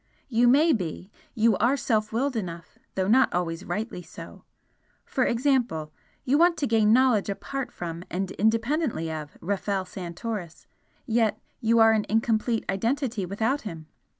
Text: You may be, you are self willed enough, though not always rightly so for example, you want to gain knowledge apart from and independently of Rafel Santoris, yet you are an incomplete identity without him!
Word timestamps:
You 0.29 0.47
may 0.47 0.73
be, 0.73 1.11
you 1.35 1.55
are 1.57 1.77
self 1.77 2.11
willed 2.11 2.35
enough, 2.35 2.79
though 2.95 3.07
not 3.07 3.31
always 3.31 3.63
rightly 3.63 4.01
so 4.01 4.43
for 5.05 5.25
example, 5.25 5.91
you 6.25 6.39
want 6.39 6.57
to 6.57 6.65
gain 6.65 6.91
knowledge 6.91 7.29
apart 7.29 7.71
from 7.71 8.03
and 8.09 8.31
independently 8.31 9.11
of 9.11 9.37
Rafel 9.41 9.85
Santoris, 9.85 10.65
yet 11.05 11.39
you 11.59 11.77
are 11.77 11.91
an 11.91 12.07
incomplete 12.09 12.65
identity 12.67 13.27
without 13.27 13.61
him! 13.61 13.85